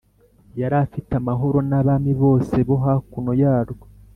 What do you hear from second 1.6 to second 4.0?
n’abami bose bo hakuno yarwo